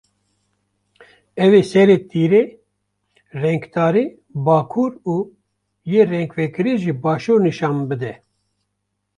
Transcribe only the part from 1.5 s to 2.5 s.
ê serê tîrê